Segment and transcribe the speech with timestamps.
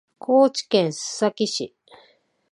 [0.17, 1.75] 高知県須崎市